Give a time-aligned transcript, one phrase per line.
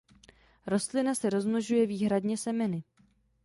[0.67, 2.83] Rostlina se rozmnožuje výhradně semeny.